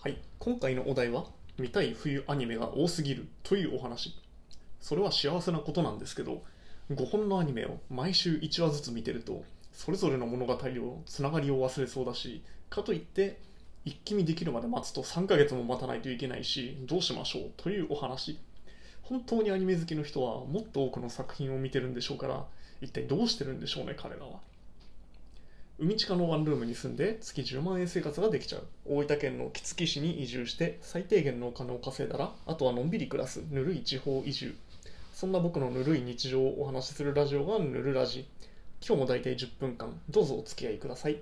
[0.00, 1.24] はい、今回のお題は
[1.58, 4.14] 見たい冬アニメが多すぎるというお話。
[4.78, 6.44] それは幸せなことなんですけど
[6.92, 9.42] 5本のアニメを毎週1話ずつ見てると
[9.72, 13.40] それぞれの物語をつながりを忘れそうだしかといって
[13.84, 18.38] 一気見できるまで待つと3ヶ月も待たないといけないしどうしましょうというお話。
[19.02, 22.44] 本当にアニメ好きの人はもっと多くの作品を見てるんでしょうから
[22.80, 24.38] 一体どうしてるんでしょうね彼らは。
[25.80, 28.66] 海地下のワンルームに住んで月10万円生活ができちゃう。
[28.84, 34.56] 大分県の杵築市に移住して最低限のお金を稼いだらあとはのんびり暮らすぬるい地方移住。
[35.14, 38.26] そんな僕のぬるい日常をお話しするラジオがぬるラジ。
[38.84, 41.20] 今日も大体10分間どうぞお付き合いください。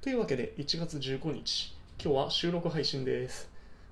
[0.00, 3.48] というわけで1月15日今日は収録配信です。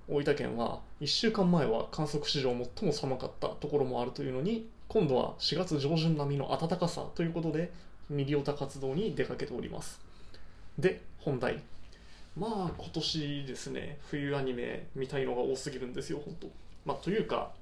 [0.09, 7.71] 大分県は1週間前は観測史上最も寒かったところもあるというのに今度は4月上旬並みの暖かさということで
[8.11, 10.01] ミリオタ活動に出かけております。
[10.79, 11.63] で本題。
[12.37, 16.49] まあ今年ですね冬アニメ見たいのが多すぎるんですよ本当。
[16.85, 17.53] まあというか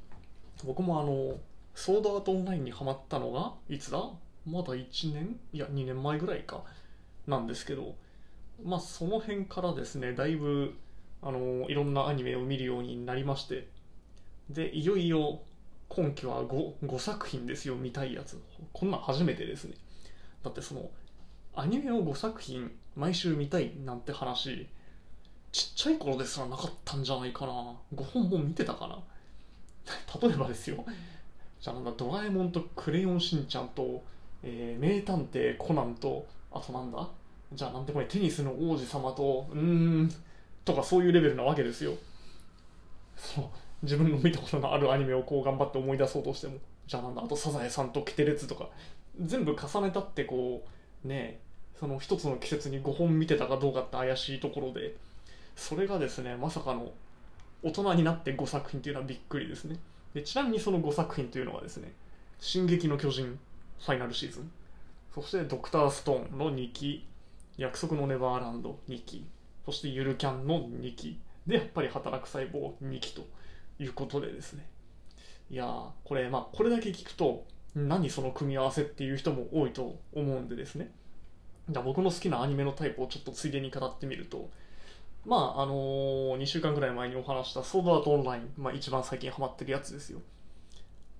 [0.64, 1.36] 僕もあの
[1.74, 4.02] ソードアートオンラインにハマったのがいつだ？
[4.46, 5.38] まだ1年？
[5.52, 6.64] いや2年前ぐらいか。
[7.26, 7.94] なんですけど
[8.64, 10.74] まあその辺からですねだいぶ
[11.22, 13.68] あのいろんなアニメを見るようになりまして。
[14.48, 15.40] でいよいよ
[15.90, 18.40] 今期は 5, 5作品ですよ見たいやつ。
[18.72, 19.74] こんなん初めてですね。
[20.42, 20.90] だってその
[21.54, 24.66] アニメを5作品毎週見たいなんて話
[25.50, 27.74] ちっちゃい頃ですらなかったんじゃないかな。
[27.94, 28.98] 5本も見てたかな。
[30.20, 30.84] 例えばですよ。
[31.60, 34.02] じゃあなんだドラえもんとクレヨンしんちゃんと、
[34.42, 37.08] えー名探偵コナンとあとなんだ？
[37.52, 40.12] じゃあなんてこれテニスの王子様とうーん
[40.64, 41.94] とかそういうレベルなわけですよ。
[43.16, 43.44] そう
[43.82, 46.58] 自分の見たことのあるアニメをこう頑張って思い出そうとしても。
[46.86, 47.22] じゃあなんだ？
[47.24, 48.68] あとサザエさんとキテレツとか
[49.20, 50.64] 全部重ねたってこ
[51.04, 51.40] うね
[51.78, 54.96] その一つの季節に5本見てたかどうかって怪しいところで
[55.56, 56.92] それがですねまさかの
[57.62, 59.78] 大人になって5作品っていうのはびっくりですね。
[60.14, 61.92] でちなみにその5作品というのはですね
[62.38, 63.38] 「進撃の巨人」
[63.80, 64.50] ファイナルシーズン。
[65.14, 67.04] そして「ドクターストーン」の2期
[67.58, 69.24] 「約束のネバーランド」2期。
[69.64, 71.18] そして「ゆるキャン」の2期。
[71.46, 73.26] でやっぱり働く細胞2期と
[73.78, 74.66] いうことでですね。
[75.50, 77.44] いやーこれまあこれだけ聞くと
[77.74, 80.90] 何その組み合わせっていう人も多いと思うんでですね。
[81.68, 84.48] じゃあ僕の好きなアニメのタイプをちょっとついでに語ってみると
[85.26, 90.20] まああのー、2週間ぐらい前にお話したソードアートオンライン、まあ、一番最近ハマってるやつですよ。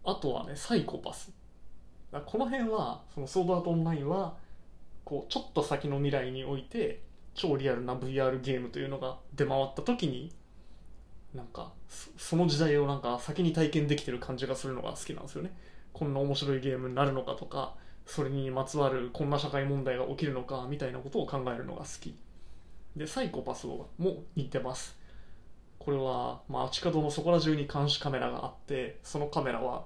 [0.05, 1.31] あとはねサイコパス。
[2.25, 4.37] この辺はそのソードアートオンラインは
[5.05, 7.03] こうちょっと先の未来において
[7.35, 10.33] 超リアルな VR ゲームというのが出回った時に
[11.35, 11.73] なんか
[12.17, 15.53] その時代をなんか先に体験できてる感じがするのが好きなんですよね。
[15.93, 17.75] こんな面白いゲームになるのかとか
[18.07, 22.15] それにまつわるこんな社会問題が起きるのかみたいなことを考えるのが好き。
[22.97, 23.89] でサイコパスも
[24.35, 24.99] 似てます。
[25.79, 29.85] これは、まあ、街角のそこら中に監視カメラがあってそのカメラは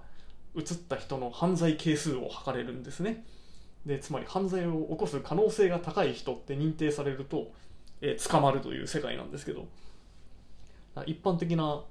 [0.56, 3.24] 映った人の犯罪係数を測れるんですね。
[3.86, 7.50] でつまり犯罪を起こす可能性が高い人って認定されると、
[8.00, 9.66] えー、捕まるという世界なんですけど。
[11.06, 11.82] 一般的な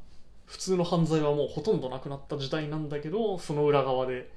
[0.51, 4.29] 普通の犯罪はもうほとんどなくなった時代なんだけどその裏側で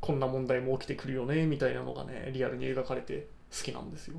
[0.00, 4.16] こんな問題も起きてくるよねみたいなのがねリアルに描かれて好きなんですよ。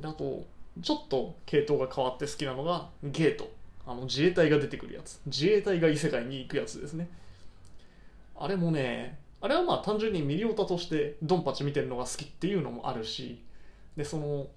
[0.00, 0.44] であと
[0.82, 3.52] ちょっと系統が変わって好きなのがゲート。
[3.86, 5.20] あの自衛隊が出てくるやつ。
[5.26, 7.08] 自衛隊が異世界に行くやつですね。
[8.34, 13.40] あれもねあれはまあ単純にミリオタとしてドンパチ見てるのが好きっていうのもあるし
[13.96, 14.48] でその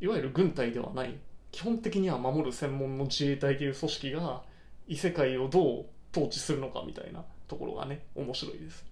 [0.00, 1.16] いわゆる軍隊ではない
[1.52, 4.42] 基本的には守る専門の自衛隊という組織が
[4.88, 8.84] 異世界をどう統治するのかみたいなところがね面白いです。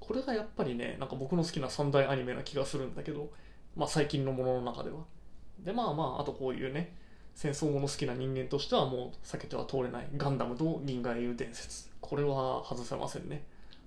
[0.00, 3.30] これがやっぱりねなんか僕の好きな三大アニメな気がするんだけど、
[3.76, 5.00] まあ、最近のものの中では。
[5.60, 6.94] でまあまああとこういうね
[7.34, 11.90] 戦争もの好きな人間としてはもう避けては通れないガンダムと銀河英雄伝説。
[12.00, 13.42] これは外せませんね。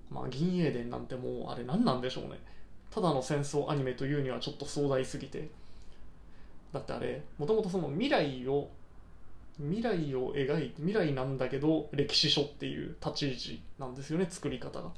[0.10, 2.40] まあ銀英伝なんてもうあれ何なんでしょうね。
[2.90, 5.50] ただの戦争アニメというにはちょっと壮大すぎて。
[6.74, 8.70] だってあれもともとその未来を
[9.60, 14.92] 未来を描いて未来なんだけど歴史書っていう立ち位置なんですよね作り方が。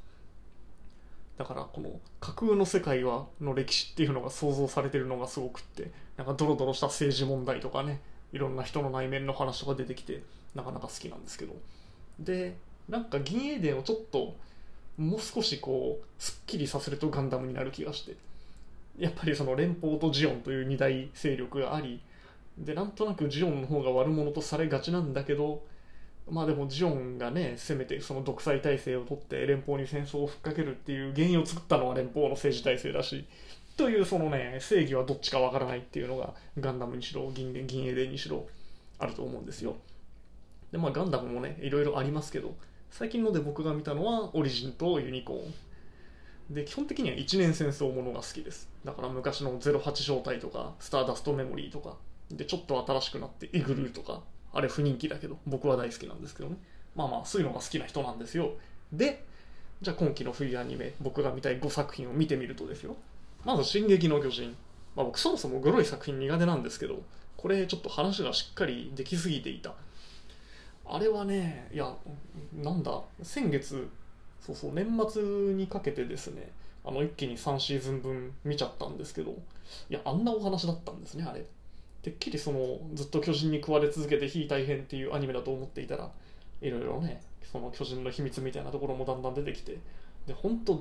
[1.38, 8.02] だからこの架空の世界はの歴史っていうのが想像されてるのがすごくってなんかドロドロした政治問題とかね
[8.32, 10.22] いろんな人の内面の話とか出てきて
[10.54, 11.56] なかなか好きなんですけど。
[12.20, 12.56] で
[12.88, 14.36] なんか銀英伝をちょっと
[14.98, 18.16] もう少しこうすっきりさせるとガンダムになる気がして。
[18.98, 22.00] やっぱりその連邦とジオンという二大勢力があり
[22.58, 25.64] でなんとなくジオンの方が悪者とされがちなんだけど
[26.30, 33.26] まあでもジオンがねせめてその独裁体制を取って連邦に戦争をふっかけるっていう原因を作ったのは連邦の政治体制だし
[33.76, 38.46] というそのね正義はどっちかわからないっていうのがガンダムにしろ銀銀英伝にしろ
[39.00, 39.76] あると思うんですよ。
[40.72, 42.56] でまあガンダムもねいろいろありますけど
[42.92, 46.54] 最近ので僕が見たのはオリジンとユニコーン。
[46.54, 48.70] で基本的には一年戦争ものが好きです。
[48.86, 51.98] だから昔の08正体とかスターダストメモリーとか。
[52.36, 54.22] でちょっと新しくなってイグルーとか
[54.54, 56.58] あれ不人気だけど僕は大好きなんですけどね。
[56.96, 58.54] まあまあそういうのが好きな人なんですよ。
[58.92, 59.26] で
[59.82, 62.96] じゃあ今期の冬アニメ僕が見たい5作品を見てみるとですよ。
[63.44, 64.56] まず「進撃の巨人」
[64.96, 67.02] まあ僕そもそもグロい作品苦手なんですけど
[67.36, 69.74] これちょっと話がしっかりできすぎていた。
[70.86, 71.96] あれはねいや
[72.54, 73.90] なんだ先月
[74.42, 76.52] そうそう年末にかけてですね
[76.86, 79.32] あの一気に3シーズン分見ちゃったんですけど
[79.90, 81.46] いやあんなお話だったんですねあれ。
[82.04, 86.12] てっきりそのずっと巨人に食われ続けて非大変っていうアニメだと思っていたら
[86.62, 87.22] いろいろね
[87.52, 89.78] その巨人の秘密みたいなところもだんだん出てきて
[90.28, 90.80] で本当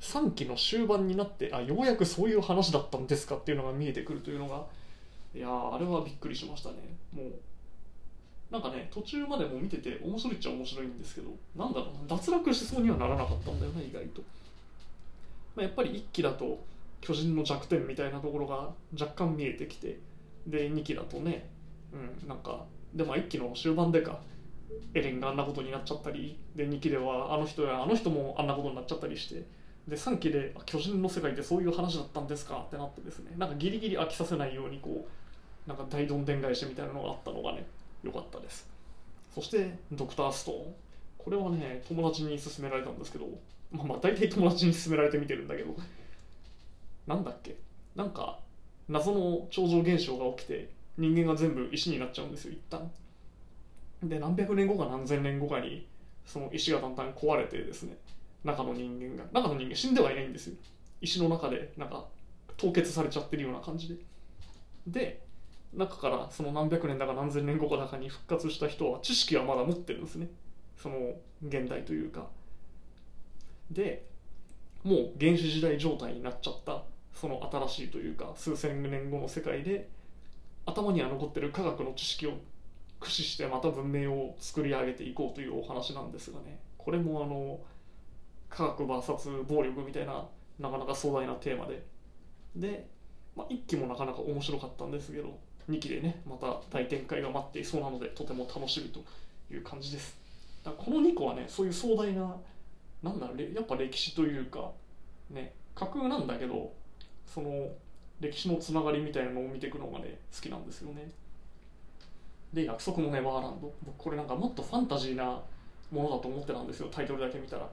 [0.00, 4.64] 3期の終盤になってあようやくそういう話だったんですかっていうのが見えてくるというのが
[5.34, 6.76] いやあれはびっくりしましたね。
[7.12, 7.26] もう
[8.50, 14.22] なんかね途中までも見てて面白いっちゃ面白いんですけどなんだろう脱落しそうにはならなかったんだよね意外と、
[15.56, 16.62] まあ、やっぱり1期だと
[17.00, 19.98] 巨人の弱点みたいなところが若干見えてきて
[20.46, 21.48] で2期だとね
[21.92, 22.64] うんなんか
[22.94, 24.20] でも1期の終盤でか
[24.94, 29.42] エレンがあんなことになっちゃったりで2期ではあの人やあの人もあんなことになっちゃったりして
[29.88, 35.06] で3期で巨人の世界ってそういう話だったんですかってなってですねなんかギリギリ飽きさせないようにこ
[35.66, 37.66] うなんか大どんでん返しみたいなのがあったのがね
[38.02, 38.68] 良かったです。
[39.34, 40.74] そしてドクターストーン
[41.18, 43.26] これはね友達に勧められたんですけど
[43.72, 45.74] まあまあ大体友達に勧められて見てるんだけど。
[47.06, 47.56] なんだっけ？
[47.94, 48.38] なんか
[48.88, 52.90] 謎の超常現象が起きて人間が全部石になっちゃうんですよ一旦。
[54.02, 55.86] で何百年後か何千年後かに
[56.26, 57.96] その石がだんだん壊れてですね
[58.44, 60.56] 中の人間が中の人間死んではいないんですよ。
[61.00, 62.04] 石の中でなんか
[62.56, 63.96] 凍結されちゃってるような感じで。
[64.86, 65.24] で
[65.72, 70.28] 中からその何百年だか何千年後か中に復活した人は知識はまだ持ってるんですね。
[70.76, 70.96] その
[71.46, 72.28] 現代というか。
[73.70, 74.06] で
[74.82, 76.82] もう原始時代状態になっちゃった
[77.14, 79.88] その新しいというか数千年後の世界で
[80.66, 82.32] 頭には残ってる科学の知識を
[83.00, 86.58] 駆使してまた文明を作り上げていこうというお話なんですがね。
[86.78, 87.60] これもあの
[88.48, 90.24] 科学 VS 暴力みたいな
[90.58, 91.82] なかなか壮大なテーマで。
[92.56, 92.86] で、
[93.36, 95.38] まあ、1期もなかなか面白かったんですけど
[95.68, 99.00] 2期でねまた大展開が待っていそうなのでとても楽しみと
[99.52, 100.16] いう感じです。
[100.62, 102.36] だこの2個はねそういう壮大な
[103.02, 104.70] なんだろうやっぱ歴史というか
[105.30, 106.72] ね架空なんだけど
[107.26, 107.68] その
[108.20, 111.10] 歴史のつながりみたいなのを見ていくのがね好きなんですよね。
[112.52, 113.72] で約束のネバーランド。
[113.84, 115.40] 僕これなんかもっとファンタジーな
[115.90, 117.68] ものだと思ってたんですよタイトルだけ見たら。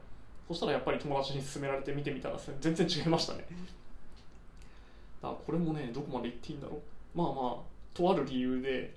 [0.48, 3.46] そしたらやっぱり友達に勧められて見てみたら全然違いましたね。
[5.22, 6.82] だからこれもねどこまで言っていいんだろ
[7.16, 7.18] う。
[7.18, 8.96] まあまあとある理由で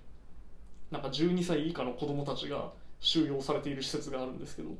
[0.90, 2.70] なんか12歳以下の子供たちが
[3.00, 4.70] 収容されている施設があるんですけど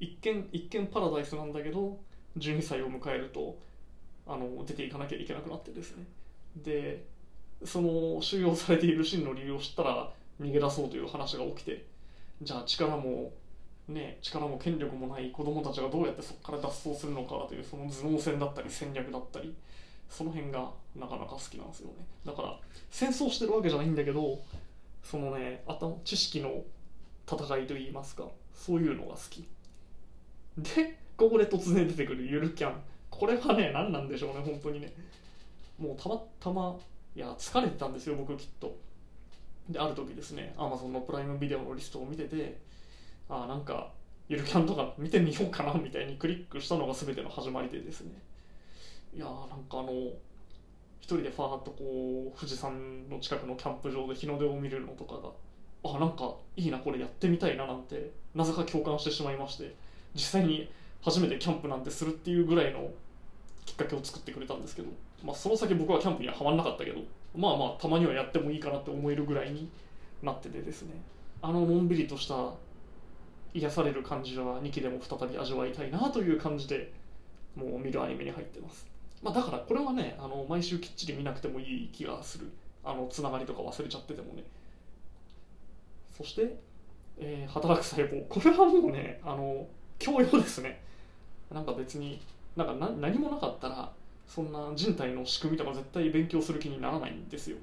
[0.00, 1.98] 一見一見パラダイスなんだけど
[2.38, 3.56] 12歳を迎えると
[4.26, 6.04] あの出ていかなきゃいけなくなってですね。
[6.56, 7.04] で
[7.64, 11.84] その収容されている真の理由を知ったら逃げ出そうという話が起きて
[12.42, 13.32] じゃあ力も
[13.88, 19.54] ね力も権力もない子供たちがどうやってそこから脱走するのかというその頭脳戦だったり戦略だったり
[20.10, 21.94] その辺がなかなか好きなんですよね。
[22.24, 22.58] だから
[22.90, 24.38] 戦争してるわけじゃないんだけど
[25.02, 26.62] そのね頭知識の
[27.30, 28.24] 戦いといいますか
[28.54, 29.46] そういうのが好き。
[30.58, 32.74] でここで突然出てくるゆるキャン。
[33.18, 34.92] これはね何なんでしょうね本当にね。
[35.78, 36.76] もうたまたま
[37.14, 38.76] いや疲れてたんですよ僕きっと。
[39.68, 42.58] である時ですね Amazon のプライムビデオのリストを見てて
[43.28, 43.90] ああなんか
[44.28, 48.12] ゆるキャンとか見てみようかなみたいにクリックしたのが全ての始まりでですね。
[49.14, 49.92] いやーなんかあの
[51.00, 55.30] 一人でファーッとこう富士山の近くのキャンプ場で日の出を見るのとかが
[55.84, 59.74] あなんかいいなこれやってみたいななんてなぜか共感してしまいまして
[60.14, 60.68] 実際に
[61.02, 62.90] 初めてキャンプなんてするっていうぐらいの
[63.76, 64.88] っかけを作ってくれたんですけど、
[65.22, 67.00] まあ、その先僕はキャンプにはハマんなかったけど
[67.36, 69.68] まあまあたまにはやってもいいかなって思えるぐらいに
[70.22, 70.94] なっててですね。
[71.42, 72.34] あののんびりとした
[73.52, 76.92] 癒される感じは2期でも再び味わいたいなという感じで
[77.54, 78.86] もう見るアニメに入ってます。
[79.22, 82.50] まあ、だからこれはねあの毎週きっちり見なくてもいい気がする。
[82.84, 84.44] あのつながりとか忘れちゃっててもね。
[86.16, 86.56] そして、
[87.18, 88.26] えー働く細胞。
[88.28, 89.66] これはもうねあの
[89.98, 90.80] 教養ですね。
[91.52, 92.20] なんか別に
[92.56, 93.92] なんかな何もなかったら
[94.26, 97.56] そんな人体の仕組みとか絶対勉強する気にならないんですよ。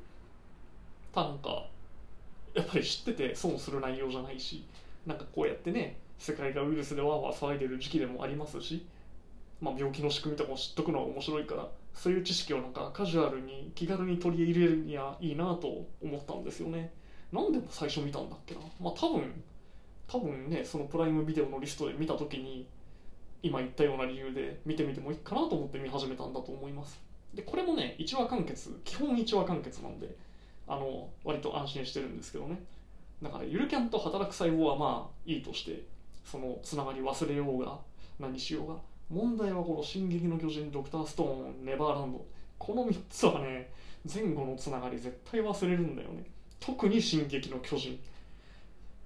[1.14, 1.66] ただなんか
[2.54, 4.64] やっぱり知ってて損する内容じゃないし
[5.06, 8.86] なんかこうやってね世界がウイルスでわーわー騒いでる時期でもありますし
[9.64, 16.92] まあ、病気の仕組みとかを知っとくのは面白いからそういう知識をなんかカジュアルに気軽に取り入れるにはいいなと思ったんですよね。
[17.32, 18.62] なんで最初見たんだっけな。
[18.82, 19.42] まあ多分
[20.06, 22.68] 多分ねそのプライムビデオのリストで見た時に
[23.44, 27.00] 今言ったような理由で見てみてもいいかなと思って見始めたんだと思います。
[27.34, 30.16] でこれもね1話完結基本1話完結なんで
[30.68, 32.64] あの割と安心してるんですけどね。
[33.22, 35.84] だからゆるキャンと働く細胞はまあいいとして
[36.26, 37.80] そのつながり忘れようが
[38.20, 38.76] 何しようが
[39.10, 42.26] 問題はこの「進撃の巨人」「ドクターストーン」「ネバーランド」
[42.58, 43.72] この3つはね
[44.12, 46.24] 前後のつながり絶対忘れるんだよね。
[46.60, 48.00] 特に「進撃の巨人」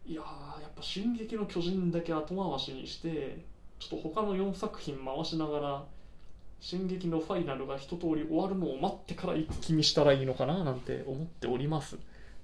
[0.05, 3.43] いやーやっぱ「進撃の巨人」だけ後回しにして
[3.79, 5.85] ちょっと他の4作品回しながら
[6.59, 11.97] 「進撃のファイナル」が一通り終わるのを待ってから一気見したらいいのかななんて思っております。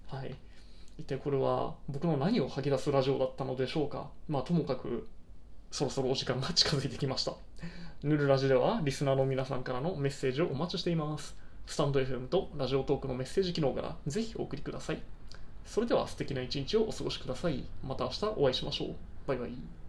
[0.07, 0.35] はい。
[0.97, 4.09] 一体これは僕の何を吐き出すラジオだったのでしょうか。
[4.27, 5.07] まあともかく
[5.71, 7.33] そろそろお時間が近づいてきました。
[8.03, 11.35] ヌルラジではリスナーの皆さんからのメッセージをお待ちしています。
[11.65, 15.01] スタンド FM とラジオトークのメッセージ機能からぜひお送りください。
[15.65, 17.63] それでは素敵な一日をお過ごしください。
[17.83, 18.95] また明日お会いしましょう。
[19.27, 19.82] バイバイ。